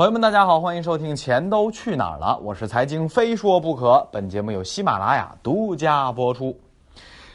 [0.00, 4.02] 朋友们，大家好，欢迎收听《钱都去哪儿了》，我是财经非说不可。
[4.10, 6.58] 本节目由喜马拉雅独家播出。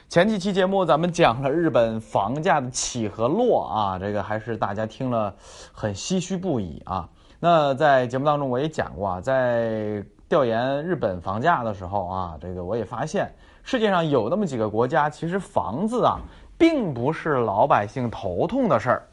[0.09, 5.31] 前几期节目咱们讲了日本房价的起和落啊，这个还是大家听了
[5.71, 7.07] 很唏嘘不已啊。
[7.39, 16.17] 那在节目当中我也讲过啊，在调研日本房价的时候啊，这个我也发现世界上有那么几个国家，其实房子啊
[16.57, 19.07] 并不是老百姓头痛的事儿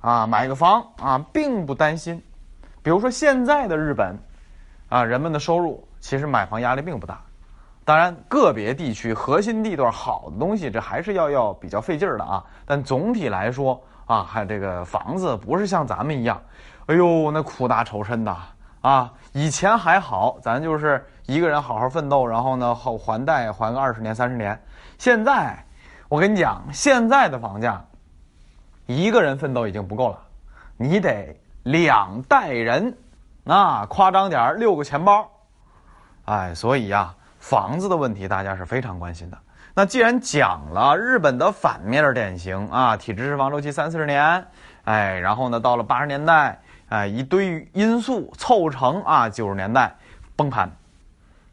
[0.00, 2.20] 啊，买个房啊并不担心。
[2.82, 4.18] 比如说现在的日本，
[4.88, 7.20] 啊，人们的收入其实买房压力并不大。
[7.84, 12.44] 当然，个别地区核心地段好的东西，这还是要要比较费劲儿的啊。
[12.64, 16.40] 但总体来说啊，还有这个房子不是像咱们一样，
[16.86, 18.36] 哎呦，那苦大仇深的
[18.80, 19.12] 啊。
[19.32, 24.60] 以前还好，咱就是一个人好好奋斗，然后呢还还贷还个二十年三十年。
[24.98, 25.56] 现在
[26.08, 27.84] 我跟你讲，现在的房价，
[28.86, 30.18] 一个人奋斗已经不够了，
[30.76, 31.36] 你得。
[31.64, 32.96] 两代人，
[33.44, 35.30] 啊，夸张点儿，六个钱包，
[36.24, 39.38] 哎，所以呀，房子的问题大家是非常关心的。
[39.74, 44.44] 那既然讲了日本的反面典型啊，体制式房周期三四十年，
[44.84, 49.94] 哎，然后呢，到了八十年代，哎，一堆因素凑成啊，九十年代
[50.36, 50.70] 崩盘。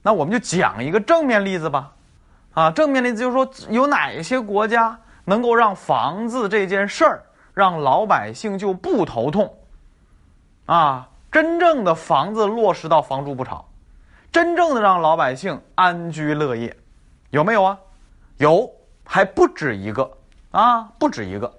[0.01, 1.91] 那我们就讲一个正面例子吧，
[2.53, 9.53] 啊，正面例子就是说，有哪些国家能够让房子这件事儿让老百姓就不头痛？
[10.69, 13.65] 啊，真正的房子落实到房住不炒，
[14.31, 16.77] 真正的让老百姓安居乐业，
[17.31, 17.75] 有没有啊？
[18.37, 18.69] 有，
[19.03, 20.07] 还不止一个
[20.51, 21.51] 啊，不止一个。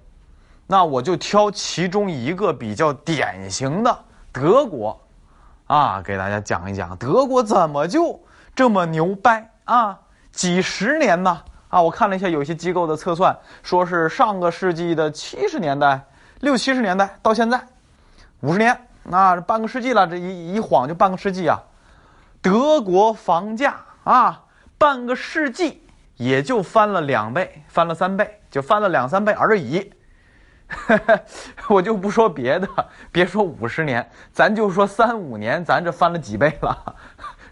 [0.69, 3.98] 那我就挑其中一个比较典型的
[4.31, 4.97] 德国，
[5.66, 8.16] 啊，给大家讲一讲德国怎么就
[8.55, 9.98] 这么牛掰啊？
[10.31, 11.42] 几十年呢？
[11.69, 16.00] 啊，我看了一下有些机构的测算，说是上个世纪的七十年代、
[16.38, 17.61] 六七十年代到现在
[18.42, 18.86] 五十年。
[19.11, 21.61] 那半个世纪了，这一一晃就半个世纪啊！
[22.41, 24.44] 德国房价啊，
[24.78, 25.83] 半个世纪
[26.16, 29.93] 也就翻了两倍，翻了三倍，就翻了两三倍而已。
[31.66, 32.69] 我就不说别的，
[33.10, 36.94] 别说五十年，咱就说三五年，咱这翻了几倍了，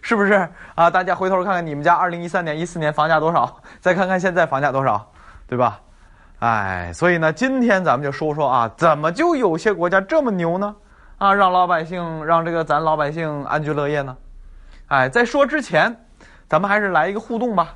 [0.01, 0.89] 是不是啊？
[0.89, 5.11] 大家回头看看你们家二零一三年、一四年房价多少，再看看现在房价多少，
[5.45, 5.81] 对吧？
[6.39, 10.73] 哎，所以呢，今天咱们就说说啊，怎么就有些国家这么牛呢？
[11.19, 14.15] 啊，让老百姓让这个咱老百姓安居乐业呢？
[14.87, 15.93] 哎，在说之前，
[16.47, 17.75] 咱们还是来一个互动吧。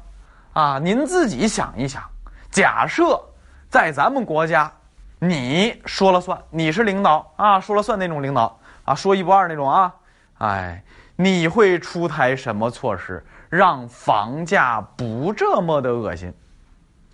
[0.54, 2.02] 啊，您自己想一想，
[2.50, 3.22] 假设
[3.70, 4.72] 在咱们国家，
[5.20, 9.94] 你说了算，你是领导啊，说了算那种领导啊，说一不二那种啊，
[10.38, 10.82] 哎，
[11.18, 16.34] 你会出台什么措施，让房价不这么的恶心，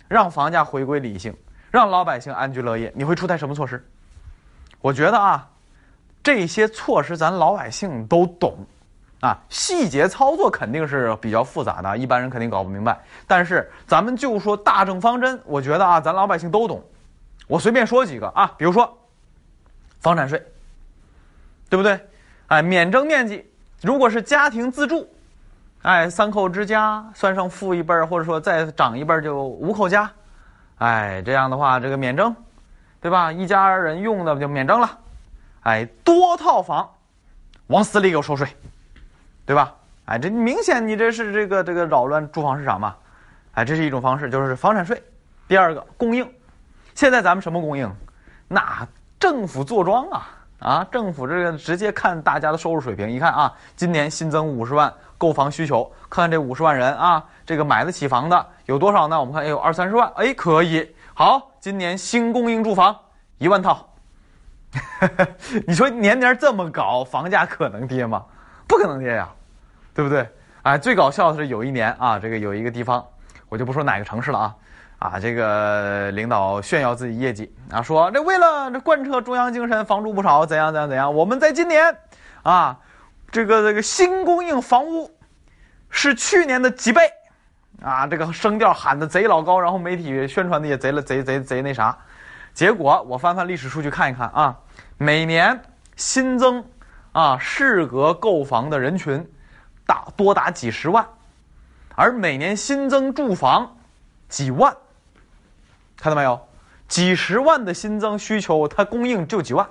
[0.06, 1.36] 让房价回归理性，
[1.72, 2.92] 让老百姓安居乐业？
[2.94, 3.84] 你会出台什么措施？
[4.80, 5.48] 我觉得啊。
[6.22, 8.54] 这些措施咱老百姓都懂，
[9.20, 13.00] 啊，细节操作肯定是比较复杂的，一般人肯定搞不明白。
[13.26, 16.82] 但是咱们就说大政方针，我觉得啊，咱老百姓都懂。
[17.46, 18.98] 我随便说几个啊，比如说
[19.98, 20.40] 房产税，
[21.68, 21.98] 对不对？
[22.48, 23.44] 哎，免征面积，
[23.80, 25.08] 如果是家庭自住，
[25.82, 30.10] 哎，三口之家算上父一辈儿，或者说再长一辈儿就五口家，
[30.78, 32.34] 哎，这样的话这个免征，
[33.00, 33.32] 对吧？
[33.32, 34.98] 一家人用的就免征了。
[35.62, 36.88] 哎，多套房，
[37.66, 38.46] 往死里给我收税，
[39.44, 39.74] 对吧？
[40.06, 42.96] 哎，这明显你这是这个这个扰乱住房市场嘛？
[43.52, 45.02] 哎，这是一种方式，就是房产税。
[45.46, 46.28] 第二个，供应，
[46.94, 47.92] 现在咱们什么供应？
[48.48, 48.86] 那
[49.18, 50.28] 政府坐庄啊
[50.60, 50.86] 啊！
[50.90, 59.18] 政府这个直接看大家的收入水平，一看啊，今年新增五十万购房需求，看看这五十万人啊，这个买得起房的有多少呢？
[59.18, 60.94] 我们看，哎，有二三十万，哎，可以。
[61.12, 62.96] 好，今年新供应住房
[63.38, 63.89] 一万套。
[65.66, 68.24] 你说年年这么搞，房价可能跌吗？
[68.68, 69.28] 不可能跌呀，
[69.92, 70.28] 对不对？
[70.62, 73.04] 哎，最搞笑的是有一年啊，这个有一个地方，
[73.48, 74.54] 我就不说哪个城市了啊，
[74.98, 81.96] 啊，这个领导炫耀自己业绩啊，说这为了这贯彻中央精神，房住不炒，怎样怎样怎样，我们在今年
[82.42, 82.78] 啊，
[83.30, 85.10] 这个这个新供应房屋
[85.88, 87.10] 是去年的几倍
[87.82, 91.96] 啊，这个声调喊的贼老高，然后媒体宣传的也贼了贼贼贼那啥。
[92.52, 94.58] 结果我翻翻历史数据看一看啊，
[94.98, 95.60] 每年
[95.96, 96.64] 新增
[97.12, 99.26] 啊适格购房的人群
[99.86, 101.06] 大多达几十万，
[101.94, 103.76] 而每年新增住房
[104.28, 104.76] 几万，
[105.96, 106.40] 看到没有？
[106.86, 109.66] 几十万的新增需求，它供应就几万，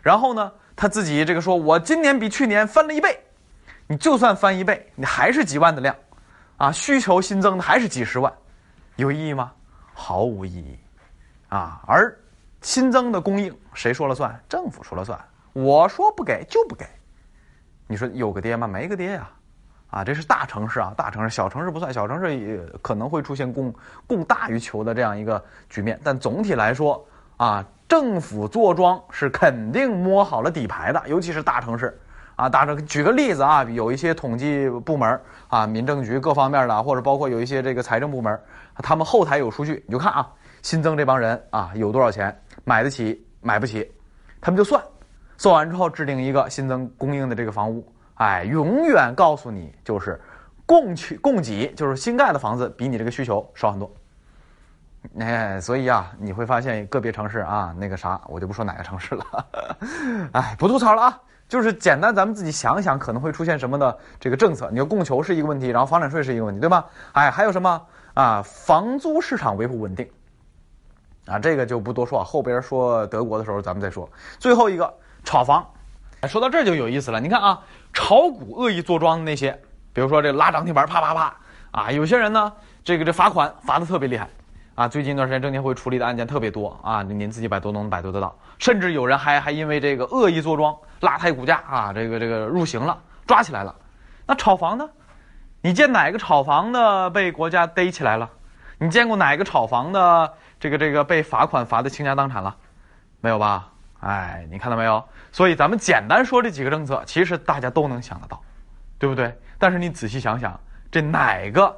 [0.00, 3.20] 然后呢，他自己这个说我今年比去年翻了一倍，
[3.88, 5.94] 你就算翻一倍，你还是几万的量，
[6.56, 8.32] 啊，需求新增的还是几十万，
[8.96, 9.52] 有意义吗？
[9.92, 10.78] 毫无意义。
[11.48, 12.16] 啊，而
[12.60, 14.38] 新增的供应谁说了算？
[14.48, 15.18] 政府说了算。
[15.52, 16.84] 我说不给就不给。
[17.86, 18.66] 你说有个爹吗？
[18.66, 19.28] 没个爹呀！
[19.90, 23.74] 啊，这是大城市啊，大城市，小城市不算，小城市也可能会出现供
[24.06, 25.98] 供大于求的这样一个局面。
[26.04, 27.02] 但总体来说
[27.38, 31.98] 啊，政府坐庄是肯定摸好了底牌的，尤其是大城市
[32.36, 32.46] 啊。
[32.50, 35.18] 大城举个例子啊，有一些统计部门
[35.48, 38.38] 啊，民政局各方面的，或者包括有一些这个财政部门，
[38.76, 40.30] 他们后台有数据，你就看啊，
[40.62, 43.90] 新增这帮人啊有多少钱，买得起买不起，
[44.40, 44.82] 他们就算，
[45.36, 47.86] 算完之后制定一个新增供应的这个房屋。
[48.14, 50.20] 哎，永远告诉你就是
[50.66, 53.90] 供取供给，就是新盖的房子比你这个需求少很多。
[55.20, 59.24] 哎，所以啊，你会发现个别城市啊，那个啥，我就不说哪个城市了。
[60.34, 64.68] 哎，不吐槽了啊，就是简单，咱们自己想想可能会出现什么的这个政策。
[64.72, 66.84] 你说供求是一个问题，然后房产税是一个问题，对吧？
[67.12, 67.80] 哎，还有什么
[68.14, 68.42] 啊？
[68.42, 70.06] 房租市场维护稳定
[71.28, 74.08] 啊，这个就不多说，后边说德国的时候咱们再说。
[74.38, 74.92] 最后一个
[75.24, 75.64] 炒房。
[76.26, 77.60] 说到这就有意思了，你看啊，
[77.92, 79.52] 炒股恶意坐庄的那些，
[79.92, 81.36] 比如说这拉涨停板啪啪啪
[81.70, 82.52] 啊，有些人呢，
[82.82, 84.28] 这个这罚款罚的特别厉害
[84.74, 84.88] 啊。
[84.88, 88.36] 最近一段时间证监会处理的案件特别多啊，您自己百度能百度得到。
[88.58, 93.72] 甚至有人还还因为这个恶意坐庄拉抬股价啊，这个这个入刑了，抓起来了。
[94.26, 94.90] 那炒房呢？
[95.60, 98.28] 你见哪个炒房的被国家逮起来了？
[98.78, 102.56] 你见过哪个炒房的这个这个被罚款罚的倾家荡产了？
[103.20, 103.68] 没有吧？
[104.00, 105.02] 哎，你看到没有？
[105.32, 108.40] 所以咱们简单说这几个政策，其实大家都能想得到，
[108.98, 109.36] 对不对？
[109.58, 110.58] 但是你仔细想想，
[110.90, 111.76] 这哪个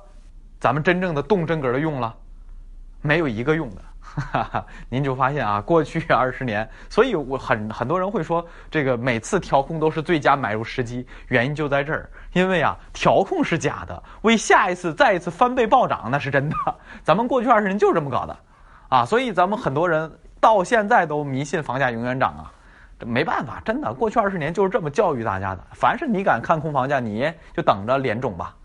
[0.58, 2.14] 咱们真正的动真格的用了？
[3.00, 3.82] 没有一个用的。
[4.90, 12.10] 您就发现啊，过去二十年，所以我很很多人会说，这个每次调控都是最佳买入时机，原因就在这儿。
[12.32, 16.56] 因为啊，调控是假的，为下一次再一次翻倍暴涨那是真的。
[17.04, 18.36] 咱们过去二十年就是这么搞的，
[18.90, 20.12] 啊，所以咱们很多人。
[20.42, 22.50] 到现在都迷信房价永远涨啊，
[22.98, 25.60] 这没办法，真的，过去二十年就是这么教育大家的。
[25.75, 28.56] 凡是你敢看空房价，你就等着脸肿吧，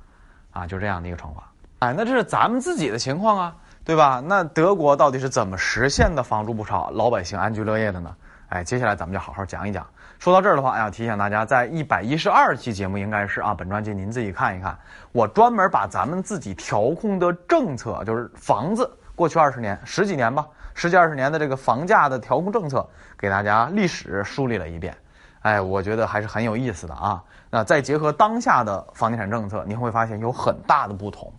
[0.51, 1.43] 啊，就这样的一个情况。
[1.79, 4.23] 哎，那这是咱们自己的情况啊，对吧？
[4.25, 8.15] 那德国到底是怎么实现的房住不炒、老百姓安居乐业的呢？
[8.47, 9.85] 哎，接下来咱们就好好讲一讲。
[10.17, 14.79] 说到这儿的话，要提醒大家，在一百一十二期节目应该是啊，本专辑您自己看一看，
[15.11, 20.45] 我专门把咱们自己调控的政策，就是房子过去二十年、十几年吧。
[20.77, 22.85] 十几二十年的这个房价的调控政策，
[23.17, 24.93] 给大家历史梳理了一遍，
[25.39, 27.23] 哎，我觉得还是很有意思的啊。
[27.49, 31.31] 那再结合当下的房地产政策，您会发现有很大的不同，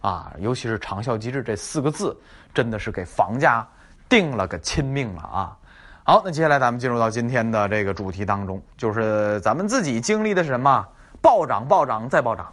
[0.00, 2.16] 啊，尤其是长效机制这四个字，
[2.54, 3.66] 真的是给房价
[4.08, 5.56] 定了个亲命了啊。
[6.04, 10.86] 好，那接下来咱们进入到今天的这个主题当中，就是咱们自己经历的是什么？
[11.20, 12.46] 暴涨、暴涨再暴涨，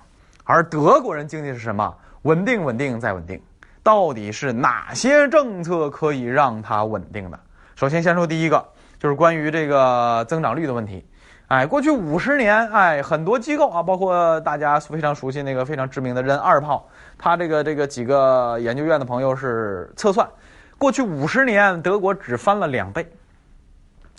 [0.43, 1.95] 而德国人经历是什么？
[2.23, 3.39] 稳定、稳定再稳定。
[3.83, 7.39] 到底是哪些政策可以让它稳定的？
[7.75, 8.63] 首先，先说第一个，
[8.99, 11.05] 就是关于这个增长率的问题。
[11.47, 16.87] 哎，过去五十年，哎，很多机构啊，包括大家非常熟悉那个非常知名的任二炮，
[17.17, 20.29] 他这个这个几个研究院的朋友是测算，
[20.77, 23.05] 过去五十年德国只翻了两倍。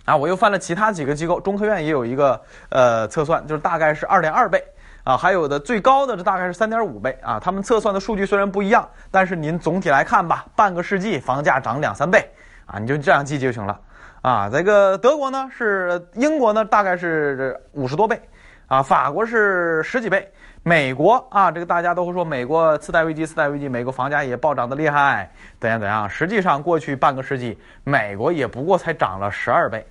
[0.04, 2.38] 啊，我又翻了其他几个机构，中科院也有一个
[2.70, 4.62] 呃测算，就是大概是二点二倍。
[5.04, 7.40] 啊，还有的最高的这大概是三点五倍啊。
[7.40, 12.31] 他们测算的数据虽然不一样，但是您总体来看吧，半个世纪房价涨两三倍
[12.66, 13.81] 啊，你就这样记就行了
[14.22, 14.49] 啊。
[14.49, 18.20] 这个德国呢是英国呢大概是五十多倍
[18.69, 20.31] 啊，法国是十几倍，
[20.62, 26.08] 美国啊这个大家都会说美国次贷危机，次贷危机，美国房价也暴涨的厉害，怎样怎样。
[26.08, 29.84] 实际上过去半个世纪，美国也不过才涨了十二倍。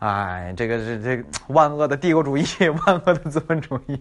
[0.00, 2.44] 哎，这个是这万恶的帝国主义，
[2.86, 3.98] 万恶的资本主义，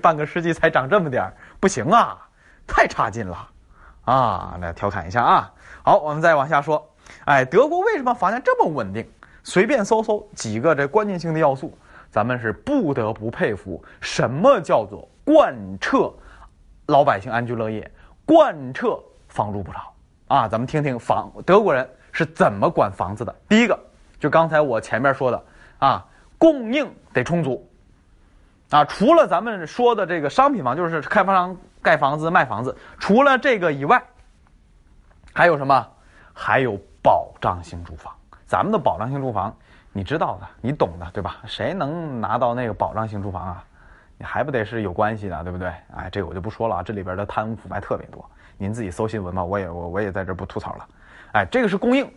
[0.00, 2.16] 半个世纪才涨这么点，不行啊，
[2.66, 3.48] 太差劲了，
[4.06, 5.52] 啊，来调侃一下啊。
[5.82, 6.90] 好，我们再往下说，
[7.26, 9.06] 哎，德国为什么房价这么稳定？
[9.42, 11.76] 随便搜搜几个这关键性的要素，
[12.10, 16.10] 咱们是不得不佩服，什么叫做贯彻
[16.86, 17.90] 老百姓安居乐业，
[18.24, 18.98] 贯彻
[19.28, 19.92] 房住不炒
[20.28, 20.48] 啊？
[20.48, 23.36] 咱们听听房德国人是怎么管房子的。
[23.46, 23.78] 第一个。
[24.22, 25.44] 就刚才我前面说的
[25.80, 26.06] 啊，
[26.38, 27.68] 供应得充足
[28.70, 28.84] 啊。
[28.84, 34.00] 除了咱们说的这个商品房，就是开发商盖房子卖房子，除了这个以外，
[35.32, 35.88] 还有什么？
[36.32, 38.14] 还有保障性住房。
[38.46, 39.52] 咱们的保障性住房，
[39.92, 41.38] 你知道的，你懂的，对吧？
[41.44, 43.64] 谁能拿到那个保障性住房啊？
[44.18, 45.66] 你还不得是有关系的，对不对？
[45.96, 48.24] 哎，这个我就不说了啊，这里边的贪污腐败特别多，
[48.56, 49.42] 您自己搜新闻吧。
[49.42, 50.88] 我也我我也在这不吐槽了。
[51.32, 52.08] 哎，这个是供应。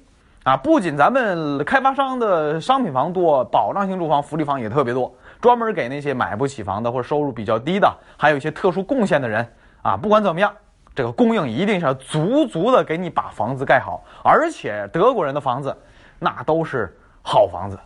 [0.45, 5.11] 啊，不仅咱们开发商的商品房多，保障性住房、福利房也特别多，
[5.41, 9.47] 专门给那些买不起房的或者收入比较低的，还有一些特殊贡献的人
[9.81, 9.97] 啊。
[9.97, 10.53] 不管怎么样，
[10.93, 15.75] 这个供应一定是要足足的给你把房子盖好，而且德国人的房子
[16.19, 17.79] 那都是好房子，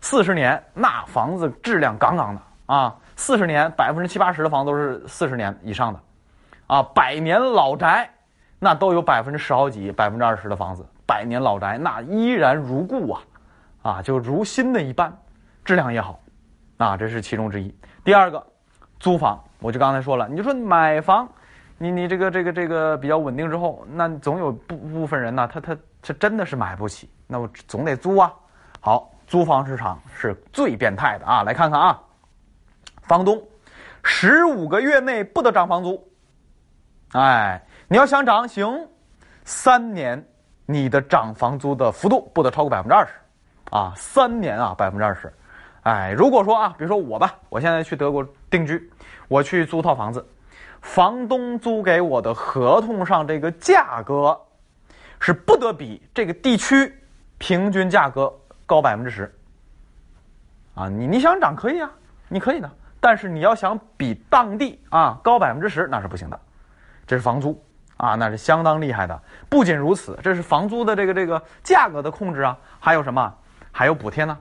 [0.00, 2.40] 四十年那房子质量杠杠的
[2.74, 6.00] 啊，四十年百分之七八十的房子都是四十年以上的，
[6.68, 8.08] 啊，百年老宅
[8.58, 13.22] 那都有百分之十好几、百分之二十的房子，百年老宅那依然如故啊，
[13.82, 15.10] 啊，就如新的一般，
[15.64, 16.20] 质量也好，
[16.76, 17.74] 啊，这是其中之一。
[18.04, 18.46] 第二个，
[19.00, 21.26] 租房，我就刚才说了，你就说买房，
[21.78, 28.30] 你你这个这个这个比较稳定之后，那总有部部分人呢，他他他真的是买不起，那我总得租啊。
[28.80, 29.10] 好。
[29.28, 31.42] 租房市场是最变态的啊！
[31.42, 32.00] 来看看啊，
[33.02, 33.38] 房东
[34.02, 36.02] 十五个月内不得涨房租。
[37.12, 38.88] 哎，你要想涨行，
[39.44, 40.26] 三年
[40.70, 43.12] 你的涨房租的幅度不得超过百分之二十
[43.70, 43.90] 啊！
[43.96, 45.32] 三年啊，百分之二十。
[45.84, 48.90] 哎，如果说啊，比如说我吧，我现在去德国定居，
[49.28, 50.22] 我去租套房子，
[50.82, 54.38] 房东租给我的合同上这个价格
[55.18, 56.94] 是不得比这个地区
[57.38, 58.30] 平均价格。
[58.66, 59.34] 高百分之十，
[60.74, 61.90] 啊，你你想涨可以啊，
[62.28, 62.70] 你可以的，
[63.00, 66.38] 但是你要想比当地啊高百分之十那是不行的，
[67.06, 67.58] 这是房租
[67.98, 69.22] 啊，那是相当厉害的。
[69.48, 73.32] 不仅如此，这是房租的这个这个价格的控制啊，还有什么？
[73.70, 74.36] 还有补贴呢？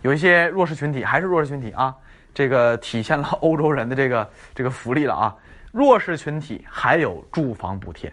[0.00, 1.94] 有一些弱势群体还是弱势群体啊，
[2.32, 5.36] 这个体现了欧洲人的这个这个福利了啊。
[5.70, 8.12] 弱势群体还有住房补贴，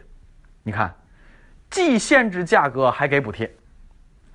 [0.63, 0.93] 你看，
[1.69, 3.49] 既限制价格还给补贴，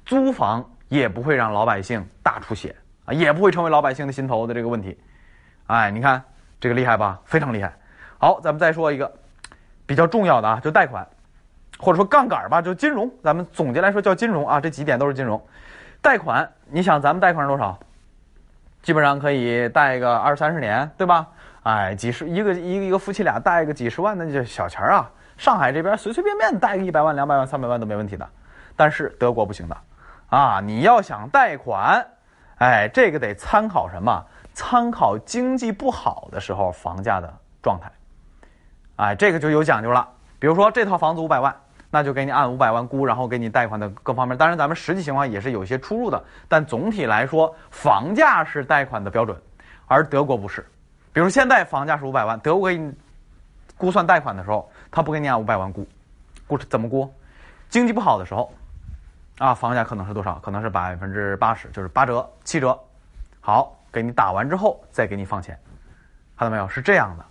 [0.05, 0.67] 租房。
[0.93, 2.77] 也不会让老百姓大出血
[3.07, 5.01] 啊，也不会成为老百姓的心头的这个问题。
[5.69, 6.23] 哎，你看
[6.61, 7.19] 这个厉害吧？
[7.25, 7.75] 非常厉害。
[8.19, 9.11] 好，咱们再说一个
[9.93, 11.07] 比较重要的啊，就贷款
[11.79, 13.11] 或者说杠杆吧，就金融。
[13.23, 15.39] 咱们总结来说叫金融啊，这几点都是金融。
[16.01, 17.79] 贷款，你想咱们贷款是多少？
[18.81, 21.29] 基本上可以贷个二三十年，对吧？
[21.65, 25.11] 哎，几十一个一个一个夫妻俩贷个几十万，那就小钱啊。
[25.37, 28.27] 上海这边随随便便贷个一百万、两百万、三百万都没问题的，
[28.75, 29.77] 但是德国不行的。
[30.31, 32.03] 啊，你要想贷款，
[32.57, 34.25] 哎，这个得参考什么？
[34.55, 37.31] 参考经济不好的时候房价的
[37.63, 37.93] 状态，
[39.03, 40.09] 哎，这个就有讲究了。
[40.39, 41.53] 比如说这套房子五百万，
[41.91, 44.39] 那就给你按五百万估，然后给你贷款的各方面。
[44.39, 49.37] 当然，咱们实际情况也是有一些出入的，但总体来说，房价是贷款的标准，
[49.89, 50.65] 而德国不是。
[51.13, 52.95] 比如现在房价是五百万，德国给你
[53.77, 55.85] 估算贷款的时候，他不给你按五百万估，
[56.47, 57.13] 估怎么估？
[57.71, 58.55] 经济不好的时候。
[59.39, 60.39] 啊，房价可能是多少？
[60.45, 62.79] 可能是百分之八十，就是八折、七折。
[63.41, 65.59] 好，给你打完之后再给你放钱，
[66.39, 66.69] 看到没有？
[66.69, 67.25] 是这样的。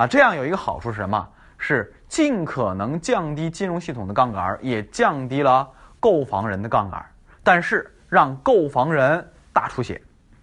[0.00, 1.28] 啊，这样有一个好处是什么？
[1.58, 5.68] 是尽可能降低金融系统的杠杆，也降低了
[6.00, 7.04] 购房人的杠杆，
[7.42, 10.00] 但是让购房人大出血。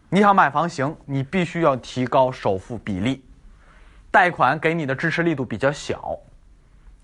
[0.09, 3.25] 你想买房行，你必须要提高首付比例，
[4.11, 6.15] 贷款给你的支持力度比较小。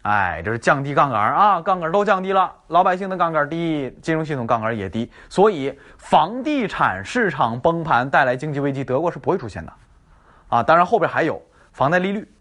[0.04, 9.74] 哎，这是降低杠杆啊，杠杆都降低了，老百姓的杠杆低，金融系统杠杆也低，所以房地产市场崩盘带来经济危机，德国是不会出现的，
[10.50, 11.42] 啊，当然后边还有
[11.72, 12.32] 房贷利率，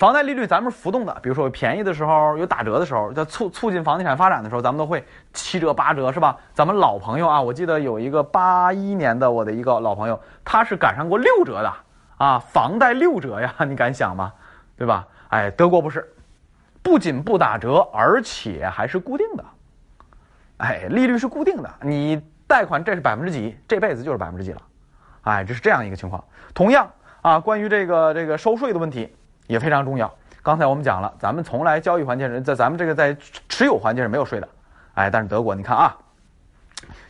[0.00, 5.04] 房贷利率咱们是浮动的，比如说便宜的时候，有打折的时候，在促促进房地产发展的时候，咱们都会
[5.34, 6.34] 七折八折是吧？
[6.54, 11.70] 咱们老朋友啊，我记得有一个八一年的我的一个老朋友，他是赶上过六折的
[12.16, 14.32] 啊，房贷六折呀， 你敢想吗？
[14.74, 15.06] 对吧？
[15.28, 16.10] 哎，德国不是。
[16.82, 19.44] 不仅不打折，而且还是固定的，
[20.56, 21.70] 哎，利率是固定的。
[21.82, 24.62] 你贷款这是百分之几，这辈子就是百分之几了，
[25.24, 26.24] 哎，这是这样一个情况。
[26.54, 26.90] 同样
[27.20, 29.14] 啊，关于这个这个收税的问题
[29.50, 30.12] 也非常重要。
[30.42, 33.16] 刚才我们讲了，咱们从来交易环节是在咱们这个在
[33.48, 34.48] 持有环节是没有税的，
[34.94, 35.94] 哎，但是德国你看啊。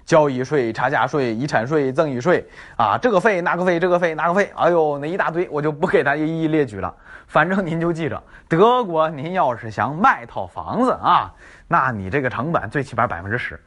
[0.05, 2.45] 交易税、差价税、遗产税、赠与税
[2.77, 6.93] 啊，这个费那个费，这个费那个费，哎呦，那一大堆，我就不给大家一一列举了。
[7.29, 11.33] 反正您就记着，德国您要是想卖套房子啊，
[11.69, 13.61] 那你这个成本最起码百分之十，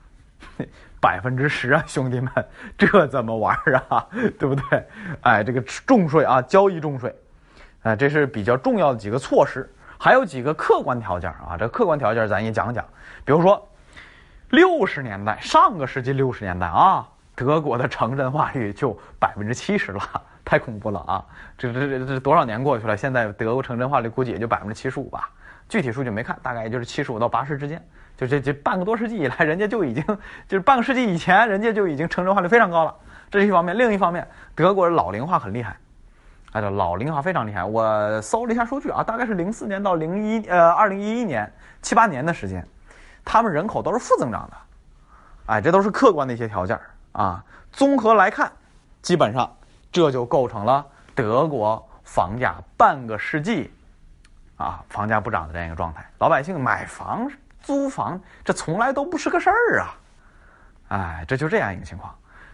[0.99, 2.29] 百分之十啊，兄弟们，
[2.77, 4.05] 这怎么玩啊？
[4.37, 4.85] 对不对？
[5.21, 7.15] 哎，这个重税啊，交易重税，
[7.83, 11.55] 哎，这是比较重要的几个措施，还有几个客观条件啊。
[11.57, 12.83] 这客观条件咱也讲讲，
[13.23, 13.69] 比如说。
[14.49, 19.99] 六十年代，上个世纪六十年代啊，德国的城镇化率就百分之七十了，
[20.45, 21.25] 太恐怖了啊！
[21.57, 22.95] 这这这这多少年过去了？
[22.95, 25.27] 现在德国城镇化率估计也就百分之七十五吧，
[25.67, 27.83] 具体数据没看，大概也就是七十五到八十之间。
[28.15, 30.05] 就这这半个多世纪以来，人家就已经
[30.47, 32.95] 就是半个世纪以前，人家就已经城镇化率非常高了，
[33.31, 33.75] 这是一方面。
[33.75, 35.75] 另一方面，德国人老龄化很厉害，
[36.53, 37.63] 哎，老龄化非常厉害。
[37.63, 42.65] 我搜了一下数据啊，大概是零四年到零一呃二零一一年七八年的时间。
[43.25, 44.57] 他们人口都是负增长的，
[45.47, 46.79] 哎，这都是客观的一些条件
[47.13, 47.43] 啊。
[47.71, 48.51] 综合来看，
[49.01, 49.49] 基本上
[49.91, 53.73] 这就构成了德国房价半个世纪
[54.57, 56.05] 啊房价不涨的这样一个状态。
[56.19, 57.31] 老百姓买房、
[57.61, 59.95] 租房，这从来都不是个事儿啊！
[60.89, 62.13] 哎，这就这样一个情况。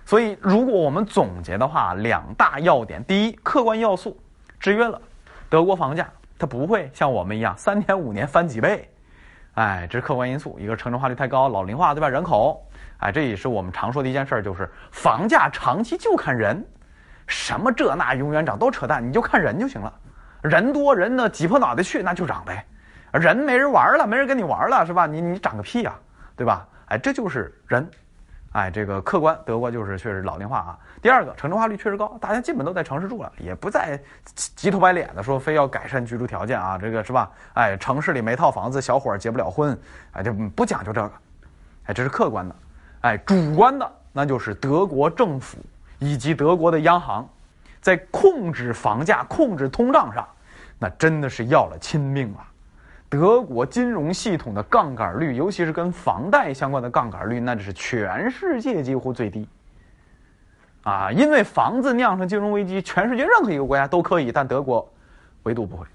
[0.10, 4.20] 所以，如果我们总结的话，两大要点：第一，客观要素
[4.60, 5.00] 制约了
[5.48, 8.92] 德国房价，它不会像我们一样三年五年翻几倍。
[9.54, 12.10] 哎，这是客观因素，一个城镇化率太高，老龄化对吧？
[12.10, 16.66] 人口，哎，这也是我们常说的一件事儿，就是房价长期就看人，
[17.28, 19.94] 什么这那永远涨都扯淡，你就看人就行了。
[20.42, 22.66] 人多人呢挤破脑袋去，那就涨呗。
[23.14, 25.06] 人没人玩了，没人跟你玩了，是吧？
[25.06, 25.94] 你你涨个屁呀，
[26.36, 26.68] 对吧？
[26.88, 27.88] 哎，这就是人。
[28.52, 30.80] 哎，这个客观，德国就是确实老龄化啊。
[31.02, 34.00] 第二个，城镇化率确实高，大家基本都在城市住了，也不再
[34.34, 37.30] 急头白脸的说非要改善居住条件啊，这个是吧？
[37.54, 39.80] 哎，城市里没套房子，小伙儿结不了婚，
[40.14, 41.12] 哎，就不讲究这个。
[41.86, 42.56] 哎，这是客观的。
[43.02, 45.60] 哎，主观的，那就是德国政府
[46.00, 47.30] 以及德国的央行，
[47.80, 50.28] 在控制房价、控制通胀上，
[50.80, 52.40] 那真的是要了亲命了。
[53.10, 59.48] 德国金融系统的杠杆率，尤其是跟房贷相关的杠杆率，那就是全世界几乎最低。
[60.84, 64.88] 啊，因为房子酿成金融危机，全世界任何一个国家都可以，但德国
[65.44, 65.86] 唯独不会。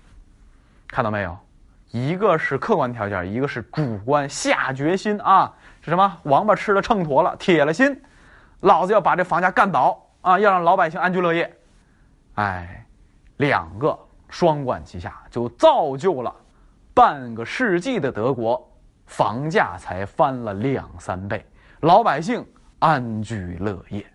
[0.88, 1.36] 看到没有？
[1.90, 5.52] 一个是客观条件，一个是主观下决心啊！
[5.80, 6.18] 是什么？
[6.24, 7.96] 王八吃了秤砣了，铁了心，
[8.60, 10.38] 老子要把这房价干倒啊！
[10.38, 11.56] 要让老百姓安居乐业。
[12.34, 12.84] 哎，
[13.36, 13.96] 两个
[14.28, 16.34] 双管齐下，就造就了。
[16.94, 18.70] 半个世纪的德国，
[19.06, 21.44] 房价才翻了两三倍，
[21.80, 22.46] 老百姓
[22.78, 24.06] 安居乐业。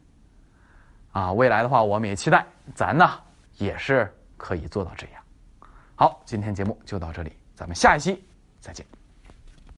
[1.11, 3.05] 啊，未来的话，我们也期待咱呢
[3.57, 5.21] 也是可以做到这样。
[5.95, 8.23] 好，今天节目就到这里，咱们下一期
[8.61, 8.98] 再见。